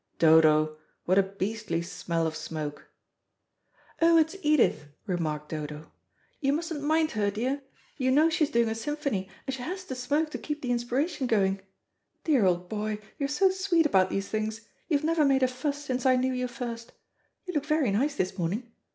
Dodo, 0.17 0.79
what 1.05 1.19
a 1.19 1.21
beastly 1.21 1.83
smell 1.83 2.25
of 2.25 2.35
smoke." 2.35 2.87
"Oh, 4.01 4.17
it's 4.17 4.35
Edith," 4.41 4.85
remarked 5.05 5.49
Dodo. 5.49 5.91
"You 6.39 6.53
mustn't 6.53 6.81
mind 6.81 7.11
her, 7.11 7.29
dear. 7.29 7.61
You 7.97 8.09
know 8.09 8.27
she's 8.27 8.49
doing 8.49 8.67
a 8.69 8.73
symphony, 8.73 9.29
and 9.45 9.53
she 9.53 9.61
has 9.61 9.83
to 9.83 9.93
smoke 9.93 10.31
to 10.31 10.39
keep 10.39 10.63
the 10.63 10.71
inspiration 10.71 11.27
going. 11.27 11.61
Dear 12.23 12.45
old 12.47 12.67
boy, 12.67 12.97
you 13.19 13.25
are 13.25 13.29
so 13.29 13.51
sweet 13.51 13.85
about 13.85 14.09
these 14.09 14.27
things; 14.27 14.61
you've 14.87 15.03
never 15.03 15.23
made 15.23 15.43
a 15.43 15.47
fuss 15.47 15.85
since 15.85 16.03
I 16.03 16.15
knew 16.15 16.33
you 16.33 16.47
first. 16.47 16.93
You 17.45 17.53
look 17.53 17.67
very 17.67 17.91
nice 17.91 18.15
this 18.15 18.39
morning. 18.39 18.71